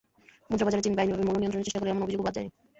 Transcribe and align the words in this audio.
মুদ্রাবাজারে 0.49 0.85
চীন 0.85 0.93
বেআইনিভাবে 0.95 1.25
মূল্য 1.27 1.39
নিয়ন্ত্রণের 1.39 1.65
চেষ্টা 1.67 1.79
করে 1.81 1.91
এমন 1.91 2.03
অভিযোগও 2.05 2.25
বাদ 2.25 2.33
যায়নি। 2.37 2.51